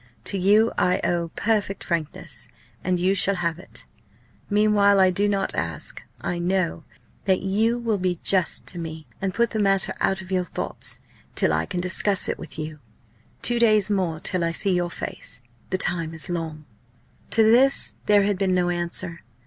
To 0.23 0.39
you 0.39 0.71
I 0.79 0.99
owe 1.03 1.27
perfect 1.35 1.83
frankness, 1.83 2.47
and 2.83 2.99
you 2.99 3.13
shall 3.13 3.35
have 3.35 3.59
it. 3.59 3.85
Meanwhile 4.49 4.99
I 4.99 5.11
do 5.11 5.27
not 5.27 5.53
ask 5.53 6.01
I 6.19 6.39
know 6.39 6.85
that 7.25 7.41
you 7.41 7.77
will 7.77 7.99
be 7.99 8.19
just 8.23 8.65
to 8.69 8.79
me, 8.79 9.05
and 9.21 9.31
put 9.31 9.51
the 9.51 9.59
matter 9.59 9.93
out 10.01 10.19
of 10.19 10.31
your 10.31 10.43
thoughts 10.43 10.99
till 11.35 11.53
I 11.53 11.67
can 11.67 11.81
discuss 11.81 12.27
it 12.27 12.39
with 12.39 12.57
you. 12.57 12.79
Two 13.43 13.59
days 13.59 13.91
more 13.91 14.19
till 14.19 14.43
I 14.43 14.53
see 14.53 14.73
your 14.73 14.89
face! 14.89 15.39
The 15.69 15.77
time 15.77 16.15
is 16.15 16.31
long!" 16.31 16.65
To 17.29 17.43
this 17.43 17.93
there 18.07 18.23
had 18.23 18.39
been 18.39 18.55
no 18.55 18.69
answer. 18.71 19.21